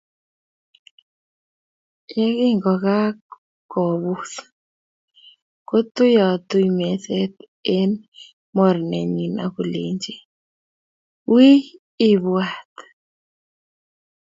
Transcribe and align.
Ye 2.15 2.23
kingokakobus, 2.37 4.31
kotuiatui 5.67 6.69
meset 6.77 7.33
eng 7.75 7.95
mornenyi 8.55 9.25
akolechi, 9.45 10.13
wiy 11.31 11.59
ibwat 12.09 12.73